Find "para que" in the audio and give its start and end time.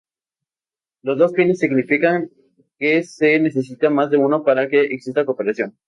4.43-4.81